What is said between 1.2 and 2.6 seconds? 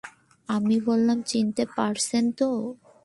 চিনতে পারছেন তো?